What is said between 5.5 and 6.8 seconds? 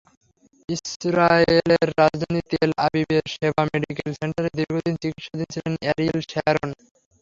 ছিলেন Ariel Sharon.